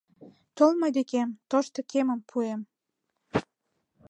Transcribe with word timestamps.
—Тол 0.55 0.71
мый 0.81 0.91
декем, 0.97 1.29
тошто 1.49 1.79
кемым 1.91 2.19
пуэм. 2.29 2.61